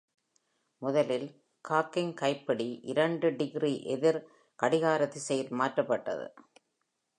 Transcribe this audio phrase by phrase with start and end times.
[0.81, 1.27] முதலில்,
[1.69, 6.27] காக்கிங் கைப்பிடி இரண்டு டிகிரி எதிர்-கடிகார திசையில் மாற்றப்பட்டது.